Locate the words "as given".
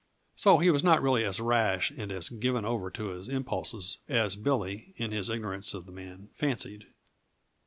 2.11-2.65